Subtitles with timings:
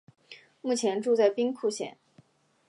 [0.63, 1.95] 目前住在兵库县。